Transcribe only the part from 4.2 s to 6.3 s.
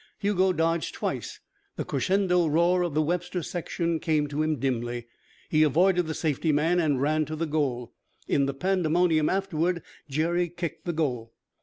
to him dimly. He avoided the